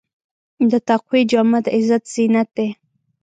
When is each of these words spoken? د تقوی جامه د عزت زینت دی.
د 0.71 0.73
تقوی 0.89 1.21
جامه 1.31 1.59
د 1.65 1.67
عزت 1.77 2.03
زینت 2.13 2.49
دی. 2.57 2.67